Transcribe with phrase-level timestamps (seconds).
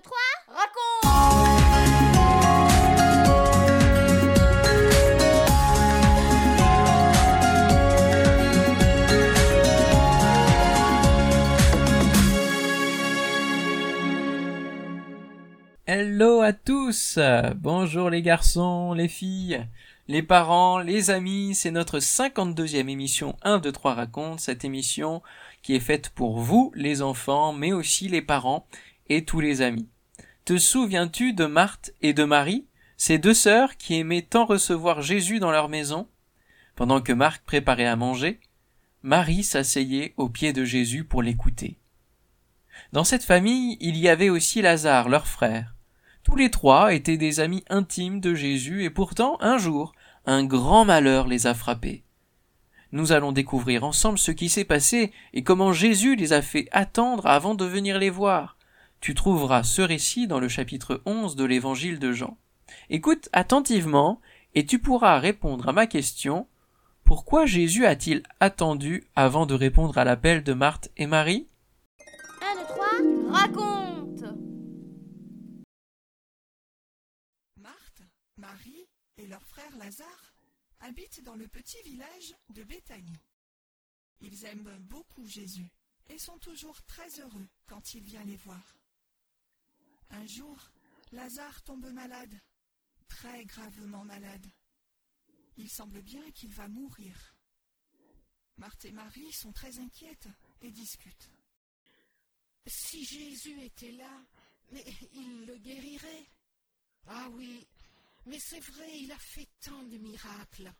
[0.00, 0.16] 2, 3,
[0.48, 0.80] raconte.
[15.86, 17.18] Hello à tous.
[17.56, 19.66] Bonjour les garçons, les filles,
[20.08, 25.20] les parents, les amis, c'est notre 52e émission 1, 2, 3 raconte, cette émission
[25.62, 28.66] qui est faite pour vous, les enfants, mais aussi les parents
[29.10, 29.88] et tous les amis.
[30.46, 32.66] Te souviens-tu de Marthe et de Marie,
[32.96, 36.08] ces deux sœurs qui aimaient tant recevoir Jésus dans leur maison?
[36.76, 38.40] Pendant que Marc préparait à manger,
[39.02, 41.76] Marie s'asseyait au pied de Jésus pour l'écouter.
[42.92, 45.74] Dans cette famille, il y avait aussi Lazare, leur frère.
[46.22, 49.92] Tous les trois étaient des amis intimes de Jésus et pourtant, un jour,
[50.26, 52.04] un grand malheur les a frappés.
[52.92, 57.26] Nous allons découvrir ensemble ce qui s'est passé et comment Jésus les a fait attendre
[57.26, 58.56] avant de venir les voir.
[59.00, 62.36] Tu trouveras ce récit dans le chapitre 11 de l'évangile de Jean.
[62.90, 64.20] Écoute attentivement
[64.54, 66.46] et tu pourras répondre à ma question
[67.02, 71.48] pourquoi Jésus a-t-il attendu avant de répondre à l'appel de Marthe et Marie?
[72.42, 74.24] 1, 2, 3, raconte
[77.56, 78.02] Marthe,
[78.36, 78.86] Marie
[79.16, 80.34] et leur frère Lazare
[80.80, 83.24] habitent dans le petit village de Béthanie.
[84.20, 85.72] Ils aiment beaucoup Jésus
[86.10, 88.79] et sont toujours très heureux quand il vient les voir.
[90.10, 90.70] Un jour,
[91.12, 92.40] Lazare tombe malade,
[93.08, 94.46] très gravement malade.
[95.56, 97.34] Il semble bien qu'il va mourir.
[98.56, 100.28] Marthe et Marie sont très inquiètes
[100.60, 101.30] et discutent.
[102.66, 104.24] Si Jésus était là,
[105.12, 106.26] il le guérirait.
[107.06, 107.66] Ah oui,
[108.26, 110.72] mais c'est vrai, il a fait tant de miracles.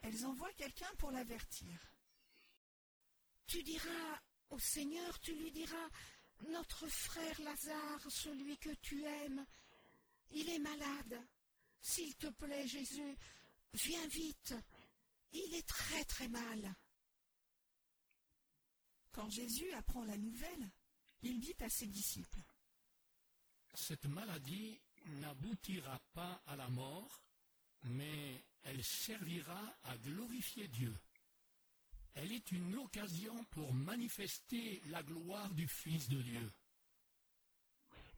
[0.00, 1.92] Elles envoient quelqu'un pour l'avertir.
[3.46, 5.88] Tu diras au Seigneur, tu lui diras,
[6.50, 9.44] notre frère Lazare, celui que tu aimes,
[10.30, 11.20] il est malade.
[11.80, 13.16] S'il te plaît, Jésus,
[13.74, 14.54] viens vite.
[15.32, 16.74] Il est très très mal.
[19.12, 20.70] Quand Jésus apprend la nouvelle,
[21.22, 22.40] il dit à ses disciples.
[23.74, 27.22] Cette maladie n'aboutira pas à la mort,
[27.84, 30.94] mais elle servira à glorifier Dieu.
[32.14, 36.52] Elle est une occasion pour manifester la gloire du Fils de Dieu.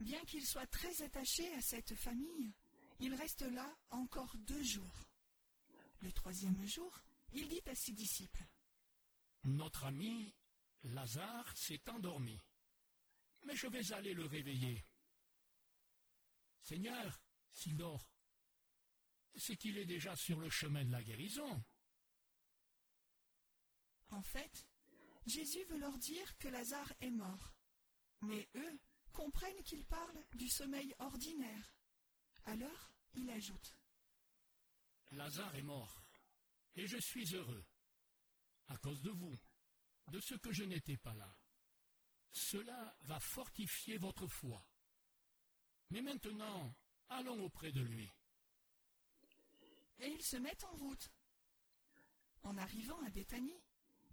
[0.00, 2.52] Bien qu'il soit très attaché à cette famille,
[3.00, 5.08] il reste là encore deux jours.
[6.00, 7.00] Le troisième jour,
[7.32, 8.44] il dit à ses disciples.
[9.44, 10.34] Notre ami
[10.82, 12.38] Lazare s'est endormi,
[13.46, 14.84] mais je vais aller le réveiller.
[16.62, 17.20] Seigneur,
[17.52, 18.10] s'il dort,
[19.36, 21.62] c'est qu'il est déjà sur le chemin de la guérison.
[24.14, 24.68] En fait,
[25.26, 27.52] Jésus veut leur dire que Lazare est mort.
[28.20, 28.78] Mais eux
[29.12, 31.74] comprennent qu'il parle du sommeil ordinaire.
[32.44, 33.76] Alors, il ajoute.
[35.10, 36.04] Lazare est mort,
[36.76, 37.64] et je suis heureux,
[38.68, 39.36] à cause de vous,
[40.08, 41.36] de ce que je n'étais pas là.
[42.30, 44.64] Cela va fortifier votre foi.
[45.90, 46.72] Mais maintenant,
[47.08, 48.08] allons auprès de lui.
[49.98, 51.10] Et ils se mettent en route.
[52.42, 53.63] En arrivant à Béthanie,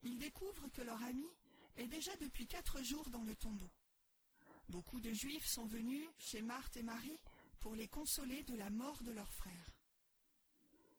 [0.03, 1.27] ils découvrent que leur ami
[1.75, 3.69] est déjà depuis quatre jours dans le tombeau.
[4.69, 7.19] Beaucoup de Juifs sont venus chez Marthe et Marie
[7.59, 9.75] pour les consoler de la mort de leur frère.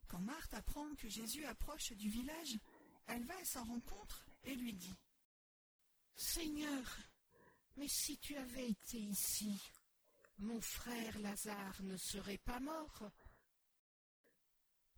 [0.08, 2.58] Quand Marthe apprend que Jésus approche du village,
[3.06, 4.94] elle va à sa rencontre et lui dit
[6.16, 6.98] Seigneur,
[7.76, 9.58] mais si tu avais été ici,
[10.38, 13.10] mon frère Lazare ne serait pas mort.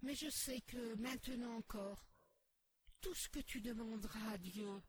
[0.02, 2.04] Mais je sais que maintenant encore,
[3.04, 4.82] tout ce que tu demanderas à Dieu,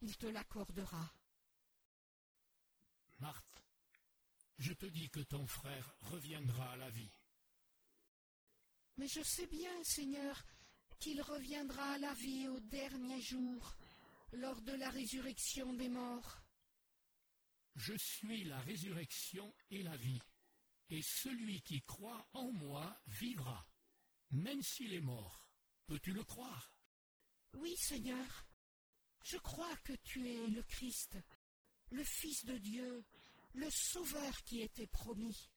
[0.00, 1.12] il te l'accordera.
[3.18, 3.64] Marthe,
[4.58, 7.10] je te dis que ton frère reviendra à la vie.
[8.96, 10.40] Mais je sais bien, Seigneur,
[11.00, 13.76] qu'il reviendra à la vie au dernier jour,
[14.34, 16.40] lors de la résurrection des morts.
[17.74, 20.22] Je suis la résurrection et la vie,
[20.90, 23.66] et celui qui croit en moi vivra,
[24.30, 25.50] même s'il est mort.
[25.88, 26.77] Peux-tu le croire?
[27.54, 28.46] Oui, Seigneur,
[29.22, 31.18] je crois que tu es le Christ,
[31.90, 33.04] le Fils de Dieu,
[33.54, 35.50] le Sauveur qui était promis.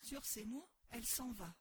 [0.00, 1.54] Sur ces mots, elle s'en va.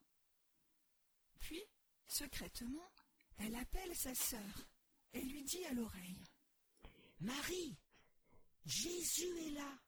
[1.40, 1.64] Puis,
[2.08, 2.92] secrètement,
[3.38, 4.68] elle appelle sa sœur
[5.14, 6.24] et lui dit à l'oreille.
[7.20, 7.78] Marie,
[8.66, 9.80] Jésus est là.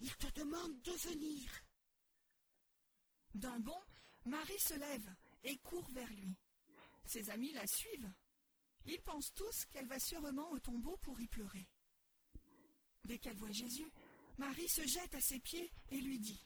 [0.00, 1.64] Il te demande de venir.
[3.34, 3.82] D'un bond,
[4.24, 6.36] Marie se lève et court vers lui.
[7.14, 8.12] Ses amis la suivent.
[8.86, 11.68] Ils pensent tous qu'elle va sûrement au tombeau pour y pleurer.
[13.04, 13.88] Dès qu'elle voit Jésus,
[14.36, 16.44] Marie se jette à ses pieds et lui dit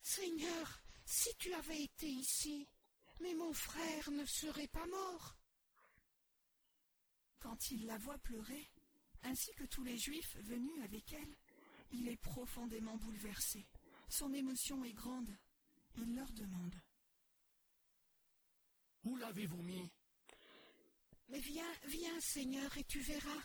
[0.00, 2.66] Seigneur, si tu avais été ici,
[3.20, 5.36] mais mon frère ne serait pas mort.
[7.38, 8.70] Quand il la voit pleurer,
[9.24, 11.36] ainsi que tous les Juifs venus avec elle,
[11.90, 13.68] il est profondément bouleversé.
[14.08, 15.36] Son émotion est grande.
[15.98, 16.80] Il leur demande
[19.04, 19.90] Où l'avez-vous mis?
[21.28, 23.42] Mais viens, viens, Seigneur, et tu verras.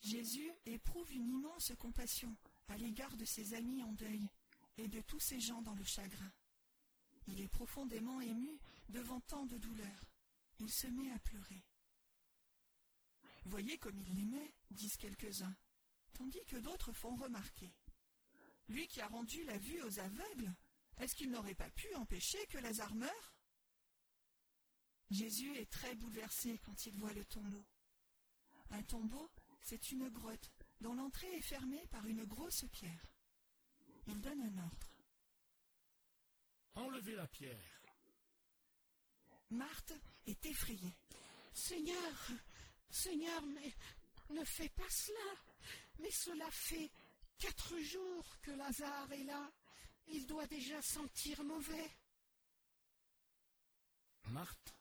[0.00, 2.36] Jésus éprouve une immense compassion
[2.68, 4.28] à l'égard de ses amis en deuil
[4.76, 6.32] et de tous ces gens dans le chagrin.
[7.26, 8.58] Il est profondément ému
[8.88, 10.04] devant tant de douleur.
[10.60, 11.64] Il se met à pleurer.
[13.44, 15.56] Voyez comme il l'aimait, disent quelques-uns,
[16.12, 17.74] tandis que d'autres font remarquer.
[18.68, 20.54] Lui qui a rendu la vue aux aveugles,
[21.00, 23.34] est-ce qu'il n'aurait pas pu empêcher que Lazare meure?
[25.10, 27.64] Jésus est très bouleversé quand il voit le tombeau.
[28.70, 29.30] Un tombeau,
[29.62, 30.50] c'est une grotte
[30.80, 33.06] dont l'entrée est fermée par une grosse pierre.
[34.06, 34.92] Il donne un ordre.
[36.74, 37.82] Enlevez la pierre.
[39.50, 39.94] Marthe
[40.26, 40.96] est effrayée.
[41.54, 42.28] Seigneur,
[42.90, 43.72] Seigneur, mais
[44.30, 45.40] ne fais pas cela.
[46.00, 46.90] Mais cela fait
[47.38, 49.50] quatre jours que Lazare est là.
[50.08, 51.90] Il doit déjà sentir mauvais.
[54.24, 54.74] Marthe,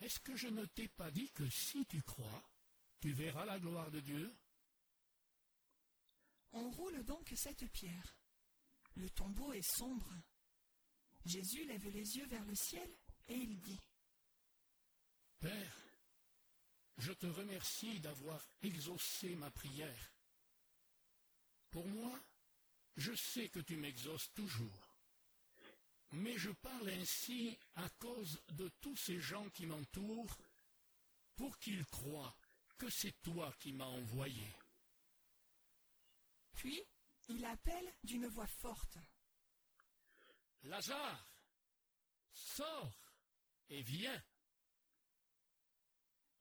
[0.00, 2.42] est-ce que je ne t'ai pas dit que si tu crois,
[3.00, 4.34] tu verras la gloire de Dieu?
[6.52, 8.16] On roule donc cette pierre.
[8.96, 10.12] Le tombeau est sombre.
[11.24, 12.88] Jésus lève les yeux vers le ciel
[13.28, 13.80] et il dit
[15.40, 15.76] Père,
[16.98, 20.12] je te remercie d'avoir exaucé ma prière.
[21.70, 22.18] Pour moi,
[22.96, 24.88] je sais que tu m'exauces toujours.
[26.12, 30.38] Mais je parle ainsi à cause de tous ces gens qui m'entourent,
[31.36, 32.36] pour qu'ils croient
[32.78, 34.48] que c'est toi qui m'as envoyé.
[36.52, 36.80] Puis
[37.28, 38.98] il appelle d'une voix forte.
[40.62, 41.26] Lazare,
[42.32, 42.94] sors
[43.68, 44.22] et viens.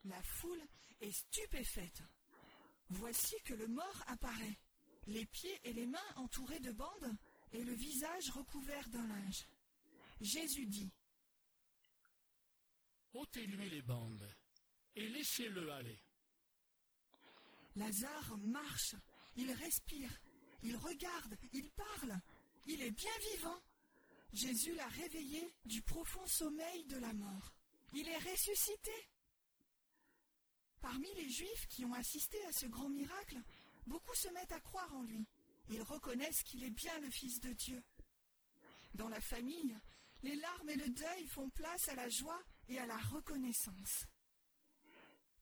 [0.03, 0.63] La foule
[0.99, 2.03] est stupéfaite.
[2.89, 4.59] Voici que le mort apparaît,
[5.07, 7.17] les pieds et les mains entourés de bandes
[7.51, 9.47] et le visage recouvert d'un linge.
[10.21, 10.91] Jésus dit
[13.13, 14.27] ôtez-lui les bandes
[14.95, 15.99] et laissez-le aller.
[17.75, 18.95] Lazare marche,
[19.35, 20.11] il respire,
[20.61, 22.19] il regarde, il parle,
[22.67, 23.61] il est bien vivant.
[24.31, 27.53] Jésus l'a réveillé du profond sommeil de la mort.
[27.93, 29.09] Il est ressuscité.
[30.81, 33.39] Parmi les Juifs qui ont assisté à ce grand miracle,
[33.87, 35.25] beaucoup se mettent à croire en lui.
[35.69, 37.83] Ils reconnaissent qu'il est bien le Fils de Dieu.
[38.93, 39.77] Dans la famille,
[40.21, 44.05] les larmes et le deuil font place à la joie et à la reconnaissance.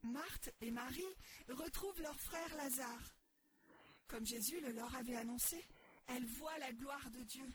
[0.03, 1.15] Marthe et Marie
[1.49, 3.15] retrouvent leur frère Lazare.
[4.07, 5.63] Comme Jésus le leur avait annoncé,
[6.07, 7.47] elles voient la gloire de Dieu.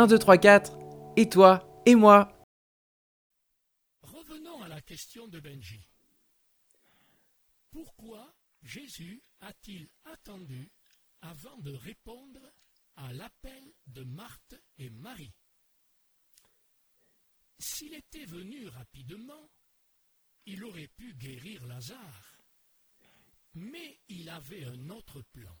[0.00, 0.78] 1, 2, 3, 4,
[1.18, 2.32] et toi, et moi.
[4.00, 5.86] Revenons à la question de Benji.
[7.70, 10.70] Pourquoi Jésus a-t-il attendu
[11.20, 12.40] avant de répondre
[12.96, 15.34] à l'appel de Marthe et Marie?
[17.58, 19.50] S'il était venu rapidement,
[20.46, 22.38] il aurait pu guérir Lazare.
[23.52, 25.58] Mais il avait un autre plan.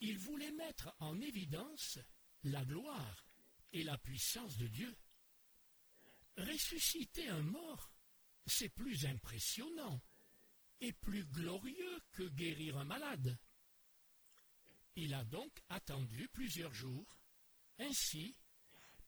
[0.00, 1.98] Il voulait mettre en évidence
[2.50, 3.26] la gloire
[3.72, 4.96] et la puissance de Dieu.
[6.36, 7.92] Ressusciter un mort,
[8.46, 10.00] c'est plus impressionnant
[10.80, 13.38] et plus glorieux que guérir un malade.
[14.96, 17.18] Il a donc attendu plusieurs jours.
[17.78, 18.36] Ainsi,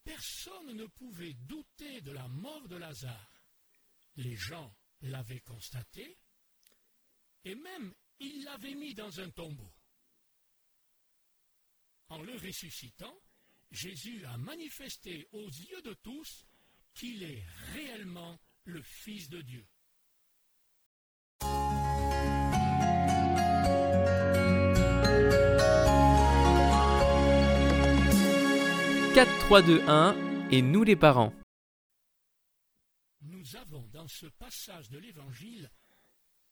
[0.04, 3.42] personne ne pouvait douter de la mort de Lazare.
[4.16, 6.18] Les gens l'avaient constaté,
[7.44, 9.72] et même ils l'avaient mis dans un tombeau.
[12.08, 13.16] En le ressuscitant,
[13.70, 16.46] Jésus a manifesté aux yeux de tous
[16.94, 19.66] qu'il est réellement le Fils de Dieu.
[29.18, 31.32] 4, 3, 2, 1, et nous les parents.
[33.22, 35.68] Nous avons dans ce passage de l'Évangile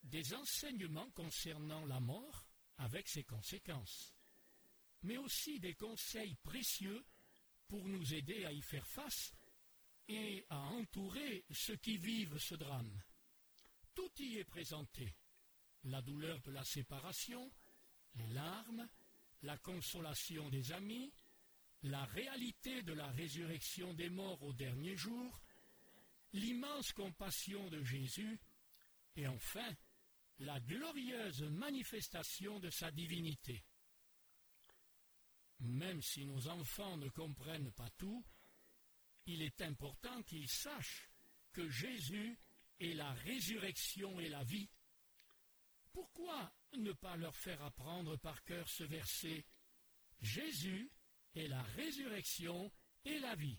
[0.03, 2.45] des enseignements concernant la mort
[2.79, 4.16] avec ses conséquences,
[5.07, 7.05] mais aussi des conseils précieux
[7.69, 9.33] pour nous aider à y faire face
[10.09, 13.03] et à entourer ceux qui vivent ce drame.
[13.95, 15.15] Tout y est présenté.
[15.85, 17.51] La douleur de la séparation,
[18.17, 18.89] les larmes, la
[19.43, 21.13] la consolation des amis,
[21.85, 25.41] la réalité de la résurrection des morts au dernier jour,
[26.33, 28.41] l'immense compassion de Jésus,
[29.15, 29.73] et enfin
[30.41, 33.63] la glorieuse manifestation de sa divinité.
[35.61, 38.25] Même si nos enfants ne comprennent pas tout,
[39.27, 41.11] il est important qu'ils sachent
[41.53, 42.39] que Jésus
[42.81, 44.69] est la résurrection et la vie.
[45.93, 49.45] Pourquoi ne pas leur faire apprendre par cœur ce verset
[50.21, 50.91] Jésus
[51.35, 52.71] est la résurrection
[53.05, 53.59] et la vie.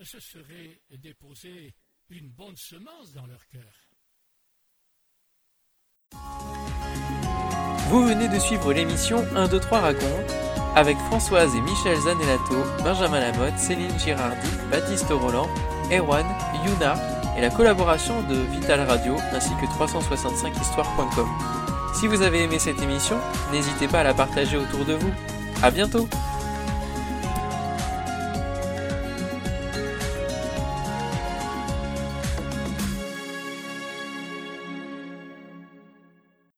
[0.00, 1.74] Ce serait déposer
[2.08, 3.74] une bonne semence dans leur cœur.
[7.90, 10.47] Vous venez de suivre l'émission 1, 2, 3 raconte
[10.78, 12.54] avec Françoise et Michel Zanellato,
[12.84, 15.48] Benjamin Lamotte, Céline Girardi, Baptiste Roland,
[15.90, 16.24] Erwan,
[16.64, 16.94] Yuna
[17.36, 21.26] et la collaboration de Vital Radio ainsi que 365histoire.com.
[21.94, 23.16] Si vous avez aimé cette émission,
[23.50, 25.10] n'hésitez pas à la partager autour de vous.
[25.64, 26.08] À bientôt!